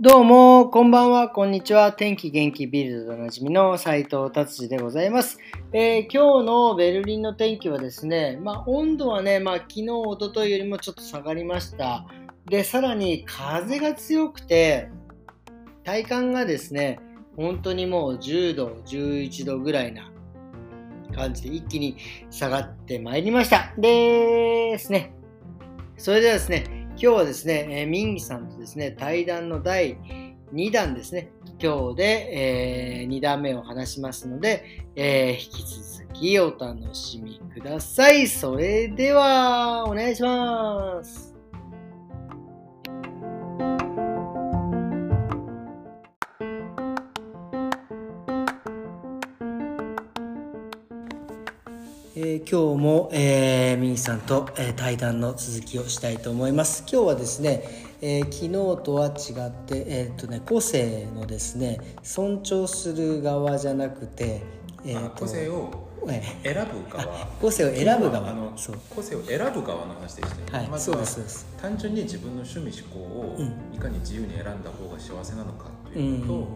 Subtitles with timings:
[0.00, 1.92] どうも、こんばんは、こんにちは。
[1.92, 5.38] 天気元気ビルドでおなじみの斉藤達治でございます、
[5.72, 12.06] えー、今日のベルリンの天気はですね、まあ、温度はね、まあ、昨日、おとといよりもちょっと下がりました。
[12.46, 14.88] で、さらに風が強くて、
[15.84, 16.98] 体感がですね、
[17.36, 20.10] 本当にもう10度、11度ぐらいな
[21.10, 21.96] 感じで一気に
[22.30, 23.72] 下がってまいりました。
[23.78, 25.12] ですね。
[25.96, 29.98] それではですね、今日はですね、えー、ミンギさんとですね、対談の第
[30.52, 31.30] 2弾ですね、
[31.62, 38.26] 今日で、えー、2段目を話しますので、えー、引き続きお楽しみください。
[38.26, 41.29] それでは、お願いします。
[52.22, 56.82] えー、今日も、えー、ミンさんと、えー、対談の続きをしたいと思います。
[56.82, 57.62] 今日はですね、
[58.02, 64.42] えー、昨日とは違って、えーとね、個性のですね尊重する側じゃなくて、
[64.84, 65.88] えーと、個性を
[66.42, 67.26] 選ぶ側。
[67.40, 68.34] 個性を選ぶ側。
[68.34, 68.52] の
[68.94, 70.98] 個性を選ぶ側の話でしたはい、まずは
[71.58, 73.38] 単純に自分の趣味思考を
[73.74, 76.46] いかに自由に選んだ方が幸せなのかというと、うん、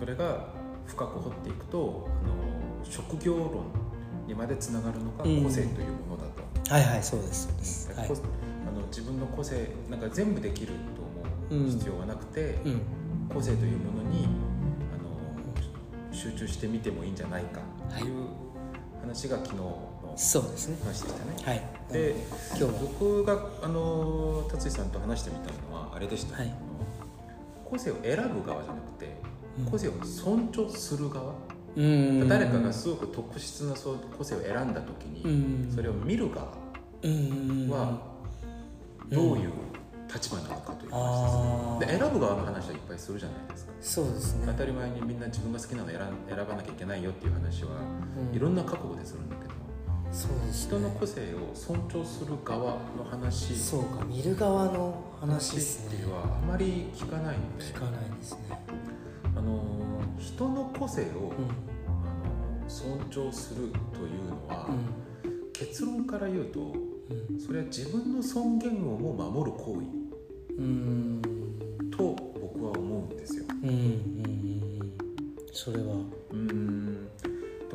[0.00, 0.48] それが
[0.88, 3.81] 深く掘っていくとあの職業論
[4.26, 12.80] にまでつながるのが個性というものだと、うん、はいはいそうですそうです、はい、あの自分の個性なんか全部できると思う必要はなくて、うん、
[13.32, 14.28] 個性というものに
[14.94, 17.60] あの集中してみてもいいんじゃないか
[17.98, 18.28] という
[19.00, 20.76] 話が昨日のそうですね。
[20.84, 21.36] 話でしたね。
[21.42, 22.14] はい、で
[22.58, 26.54] 今日僕があの達井さんと話してみたのはあれでした、はい、
[27.64, 29.16] 個性を選ぶ側じゃなくて
[29.70, 31.34] 個性を尊重する側、
[31.76, 33.74] 誰かがすごく特質な
[34.16, 37.98] 個性を選んだ時にそれを見る側は
[39.10, 39.52] どういう
[40.12, 43.72] 立場なのかという話ですで選ぶ側の話はいっぱいするじゃないですか。
[43.80, 44.44] そうですね。
[44.46, 45.98] 当たり前にみんな自分が好きなのを選
[46.28, 47.70] 選ばなきゃいけないよっていう話は
[48.32, 49.52] いろんな覚悟でするんだけど
[50.12, 52.78] そうです、ね、人の個性を尊重する側の
[53.10, 56.04] 話そうか見る側の話ですね。
[56.12, 58.38] はあまり聞かないので聞かないですね。
[59.34, 59.62] あの
[60.18, 61.32] 人の個性を、
[62.68, 64.68] 尊重するというのは、
[65.24, 70.02] うん、結論から言うと、うん、それは自分の尊厳をも守る行為
[71.96, 73.44] と僕は思うんですよ。
[73.62, 74.92] うんうん
[75.52, 75.96] それは。
[76.32, 77.08] うん。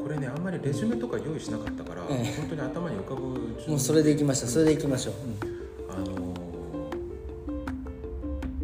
[0.00, 3.22] これねあんまりレジュメとか用意しなかったから、ええ、本当に頭に浮かぶ
[3.68, 5.14] もうそれでいきましたそれでいきましょう、
[5.90, 6.06] あの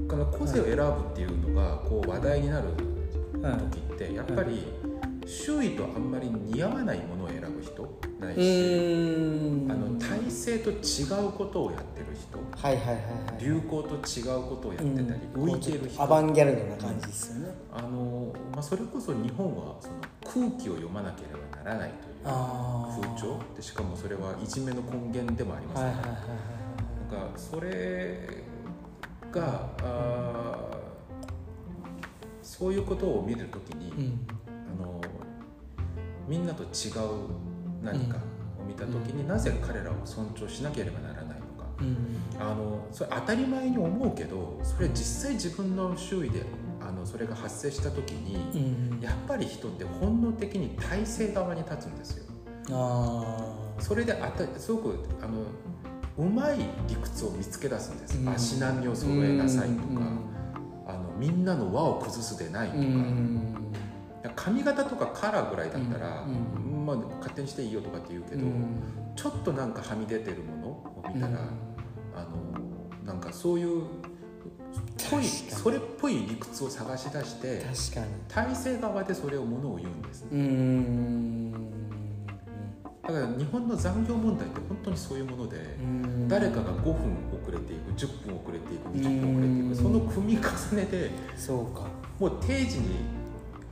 [0.08, 2.68] この個性を選ぶっていうのがこう話題になる
[3.70, 4.62] 時って、やっぱり
[5.26, 7.82] 周囲とあんまり似合わないものを選ぶ人
[8.20, 8.38] ないし
[9.68, 13.00] あの体制と違うことをやってる人、はいはいはいは
[13.40, 16.02] い、流行と違うことをやってたり、うん、浮いてる人。
[16.02, 28.44] アバンギャルドな感じですよね、あのまあ、それこそ日本はその空気を読まなければならないという風潮でしかもそれはいじめの根源でもありますから、はいはいはいはい、なんかそれ
[29.32, 30.76] があ
[32.42, 34.26] そういうことを見るときに、うん、
[36.28, 36.70] みんなと違う
[37.82, 38.18] 何か
[38.60, 41.68] を見た時に、なぜ彼らを尊重しなければならないのか、
[42.40, 46.42] あのそれ当たり前に思うけどそれ実際自分の周囲で
[46.80, 52.24] あのそれが発生した時に、やっぱり人って本能的に体制側に立つんですよ。
[53.78, 55.44] それであたすごくあの
[56.18, 56.58] うまい
[56.88, 60.20] 理屈を見つけ出すんです、うん、足並みを揃えなさいとか、うん、
[60.86, 63.72] あのみんなの輪を崩すでないとか、うん、
[64.34, 68.44] 髪型とかカラーぐらいだったら、まあ、勝手にしていいよとかって言うけど、
[69.14, 71.38] ちょっとなんかはみ出てるものを見たら、
[72.14, 73.84] あのなんかそういう
[75.10, 77.64] ぽいそれっぽい理屈を探し出して
[78.28, 81.66] 体制側でそれをものを言うんですね。
[83.02, 85.58] だから日本の残業問題って本当にそういうもので
[86.26, 86.92] 誰かが5分
[87.40, 91.86] 遅れていく10分遅れていく20分遅れていくその組み重ねでそうか。
[92.18, 92.96] もう定時に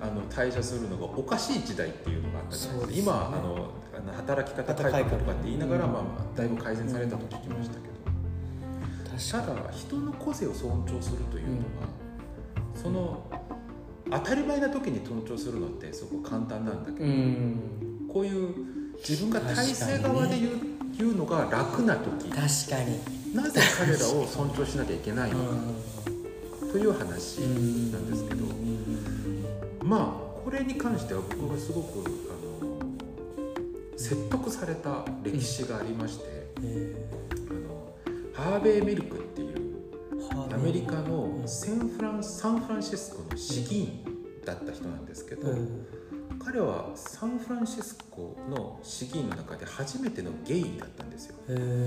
[0.00, 3.70] あの退社するのがおかしい時代っていうのがあったじゃないですか、ね、今あの
[4.12, 7.94] 働き方改革とかって言いながら、まあ、だいぶ改善されたと聞きましたけど、
[9.04, 11.62] ただ人の個性を尊重するというのは、
[12.74, 13.22] その
[14.10, 18.54] 当たり前な時に尊重するのってすごく簡単なんだけど、こういう
[18.98, 20.52] 自分が体制側で言う,、
[20.98, 22.36] 言うのが楽な時確
[22.70, 23.34] かに。
[23.34, 25.54] なぜ彼らを尊重しなきゃいけないのか
[26.70, 28.44] という話なんですけど。
[29.84, 36.24] まあこれに関しては僕がすごくあの説得された歴史がありまして、
[37.50, 37.94] あの
[38.32, 39.54] ハーベイ・ミルクっていう
[40.32, 44.04] アメリカのセンフランサンフランシスコの市議員
[44.46, 45.54] だった人なんですけど、
[46.42, 51.36] 彼はサンフランシスコの市議員の中で初めてのゲイだったんですよ。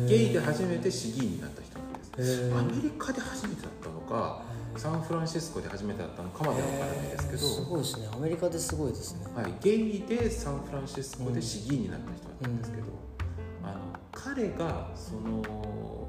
[0.07, 2.53] ゲイで初めて市議員になった人なんです。
[2.55, 4.43] アメリカで初めてだったのか
[4.77, 8.07] サンフランシスコで初めてだったのかまでは分からないですけどすごいですね。
[8.13, 9.25] アメリカですごいですね。
[9.35, 13.79] はいゲイでサンフランシスコで市議員になった人だったんですけど、うん、あの
[14.11, 16.07] 彼がその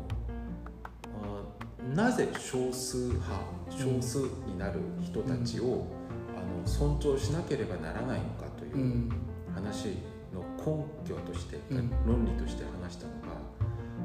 [1.94, 3.32] なぜ少数派
[3.70, 9.10] 少数になる人たちを、うん、あの尊重しなければならないのかという
[9.54, 9.98] 話
[10.34, 13.28] の根拠として、うん、論理として話したのが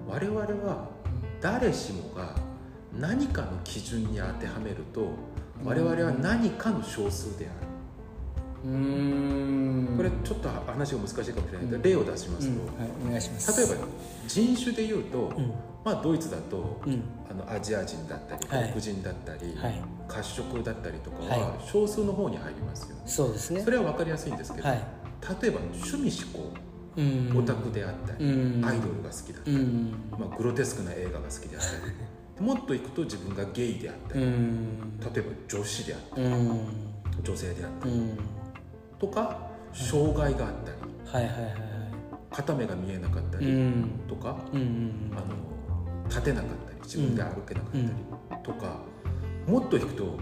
[0.07, 0.87] 我々は
[1.41, 2.52] 誰しもが
[2.99, 5.07] 何かの基準に当てはめると
[5.63, 7.73] 我々は何かの少数である。
[8.65, 9.93] うん。
[9.97, 13.59] これちょっと話が難しいかもしれないけど、例を出しますと、はい、お願いします。
[13.59, 13.87] 例えば
[14.27, 15.31] 人種でいうと、
[15.83, 16.81] まあ、ドイツだと、
[17.29, 19.55] あのアジア人だったり、黒人だったり、
[20.07, 23.61] 褐色だったりとかは少数の方に入りますよ、そうですね。
[23.61, 28.25] それは分かりやすいんですけど、例えば趣味思考オタクであったり、
[28.63, 29.57] アイドルが好きだったり、
[30.11, 31.93] まあ、グロテスクな映画が好きであったり
[32.43, 34.31] もっといくと自分がゲイであったり、例え
[35.21, 36.23] ば女子であったり、
[37.23, 37.93] 女性であったり、
[38.99, 41.55] とか障害があったり、はいはいはい、
[42.31, 43.45] 片目が見えなかったり
[44.09, 44.61] とか、あの
[46.09, 48.79] 立てなかったり自分で歩けなかったりとか、
[49.47, 50.17] もっといくと、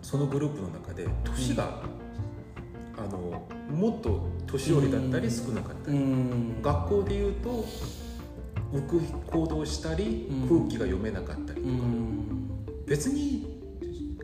[0.00, 1.82] そのグループの中で年が、
[2.96, 5.98] あのもっと年寄りだったり少なかったり、
[6.62, 7.66] 学校でいうと
[8.74, 9.00] 浮く
[9.30, 11.74] 行動したり、空気が読めなかったりとか、
[12.86, 13.60] 別に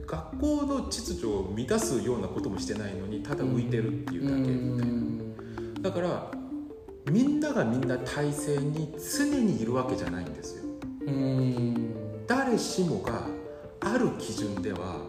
[0.06, 4.88] 学校の秩序を乱すようなこともしてないのにただ浮いてるっていうだけみたい
[5.82, 6.32] な、だから
[7.10, 10.64] みんながみんな体制に常にいるわけじゃないんですよ。
[12.26, 13.22] 誰しもが
[13.80, 15.00] ある基準では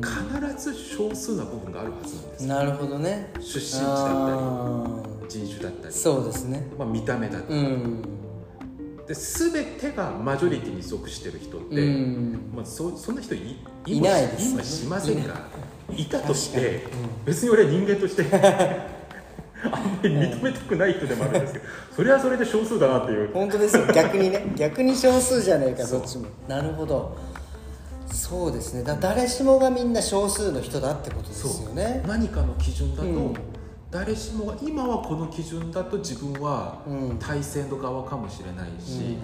[0.00, 2.46] 必ず少数な部分があるはずなんです。
[2.46, 3.32] なるほどね。
[3.38, 5.94] 出身地だったり人種だったり。
[5.94, 7.60] そうですね、まあ、見た目だったり、
[9.08, 11.76] で全てがマジョリティに属してる人って、
[12.54, 13.56] まあ、そそんな人い
[13.86, 15.48] いないです、ね、今しませんが
[15.96, 16.86] いたとして、
[17.24, 18.24] 別に俺は人間として
[19.64, 21.64] あんまり認めたくない人でもあるんですけど、
[21.96, 23.32] それはそれで少数だなっていう。
[23.32, 23.86] 本当ですよ。
[23.94, 24.44] 逆にね。
[24.56, 26.26] 逆に少数じゃないかどっちも。
[26.46, 27.16] なるほど。
[28.12, 28.82] そうですね。
[28.82, 32.04] だ誰しもがみんな少数の人だってことですよね。
[32.06, 33.34] 何かの基準だと、うん、
[33.90, 36.82] 誰しもが今はこの基準だと自分は
[37.18, 39.16] 体制の側かもしれないし、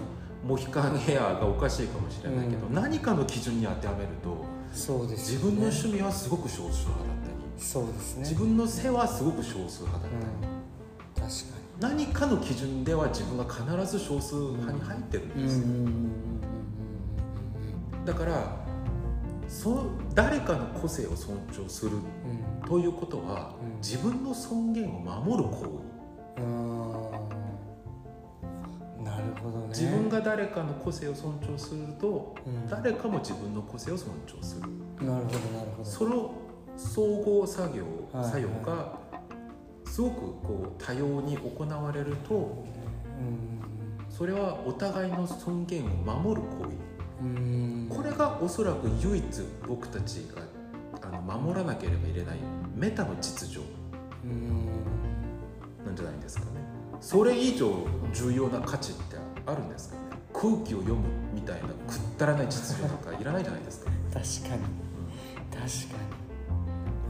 [0.43, 8.22] うん、モヒカンヘアがおかしいかもしれないけど、うん、何かの基準に当てはめるとそうです、ね、自分の趣味はすごく少数派だったりそうですね。
[8.22, 12.05] 自分の背はすごく少数派だったり、確かに。
[12.05, 15.66] 何かの基準では自分が必ず少数派に入ってるんですよ、
[18.05, 18.63] だから
[19.64, 21.93] そ誰かの個性を尊重する
[22.69, 25.81] ということは、うん、自分の尊厳を守る行
[26.37, 26.43] 為、
[29.02, 29.69] なるほどね。
[29.69, 34.69] 自分が誰かの個性を尊重すると、うん、誰かも自分の個性を尊重する。
[35.02, 35.88] なるほどなるほど。
[35.88, 36.34] その
[36.76, 38.99] 総合作業、はい、作用が
[39.87, 46.93] すごくこう多様に行われると、うん、それはお互いの尊厳を守る行為
[47.88, 49.25] これがおそらく唯一
[49.66, 50.43] 僕たちが
[51.02, 52.38] あの守らなければいけない
[52.75, 53.61] メタの秩序。
[55.85, 56.50] なんじゃないですかね。
[57.00, 57.71] それ以上
[58.12, 59.16] 重要な価値って
[59.47, 60.00] あるんですかね。
[60.33, 61.02] 空気を読む
[61.35, 61.75] みたいなくっ
[62.19, 63.90] たらない秩序とかいらないじゃないですか。
[64.12, 66.25] 確かに、うん、確かに。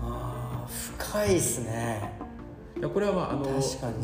[0.02, 2.18] ああ深いっすね。
[2.76, 3.44] いやこれは、まあ、あの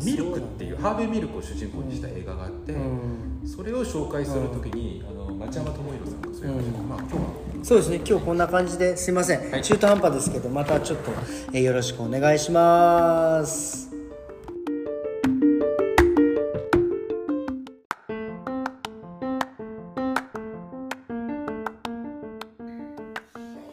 [0.01, 7.21] ミルクっていうハーベイ・ミルクを主人公にした映画があって、うん、それを紹介するときに、あの町山智博さんがそういう話を、うん、まあ、今日は。
[7.63, 8.01] そうですね。
[8.07, 11.11] 今日こんな感じですいません、はい、中途半端ですけどまたちょっと、
[11.53, 13.89] えー、よろしくお願いします。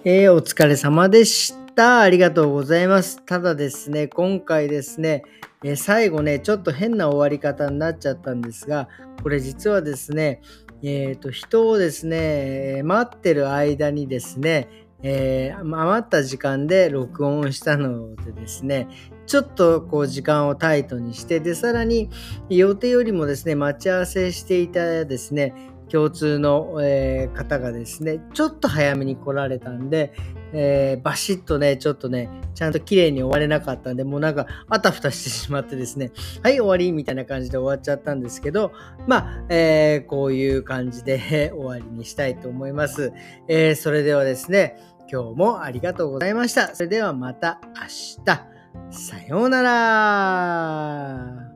[0.04, 2.00] えー、お疲れ様でした。
[2.00, 3.22] ありがとうございます。
[3.26, 5.22] ただですね、今回ですね、
[5.62, 8.88] えー、最後ね、ちょっと変な終わり方になっちゃったんですが、
[9.22, 10.40] これ実はですね、
[10.82, 14.68] えーと、人をですね、待ってる間にですね、
[15.02, 18.88] えー、余った時間で録音したのでですね、
[19.26, 22.10] ちょっとこう時間をタイトにして、で、さらに
[22.48, 25.54] 予定よりもですね、待ち合わせしていたですね、
[25.88, 30.12] 共通の、えー、方がですね、ちょっと早めに来られたんで、
[30.52, 36.10] えー、バシッとね、ちょっとね、ちゃんと綺麗に終われなかったんで、もうなんか、あたふたしてしまってですね、
[36.42, 38.72] はい、終わりみたいな感じで終わっちゃったんですけど、
[39.06, 43.12] まあ、えー、こういう感じで 終わりにしたいと思います。
[43.48, 44.76] えー、それではですね、
[45.10, 46.74] 今日もありがとうございました。
[46.74, 48.58] それではまた明日。
[48.90, 51.47] さようなら。